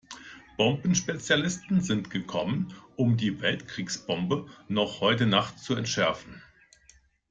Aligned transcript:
Bombenspezialisten 0.57 1.79
sind 1.81 2.09
gekommen, 2.09 2.73
um 2.95 3.17
die 3.17 3.39
Weltkriegsbombe 3.39 4.47
noch 4.67 4.99
heute 4.99 5.27
Nacht 5.27 5.59
zu 5.59 5.75
entschärfen. 5.75 6.41